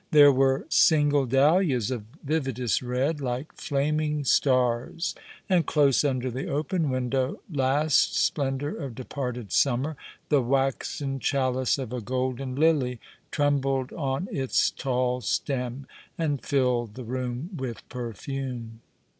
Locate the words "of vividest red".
1.91-3.21